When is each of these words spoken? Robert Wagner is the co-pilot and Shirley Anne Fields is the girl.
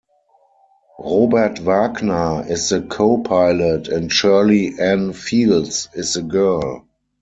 Robert 0.97 1.59
Wagner 1.67 2.43
is 2.49 2.69
the 2.69 2.81
co-pilot 2.81 3.87
and 3.87 4.11
Shirley 4.11 4.73
Anne 4.79 5.13
Fields 5.13 5.89
is 5.93 6.13
the 6.15 6.23
girl. 6.23 6.87